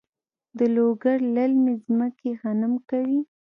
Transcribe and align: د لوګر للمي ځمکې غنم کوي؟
د 0.57 0.59
لوګر 0.75 1.17
للمي 1.35 1.73
ځمکې 1.85 2.29
غنم 2.41 2.73
کوي؟ 2.89 3.19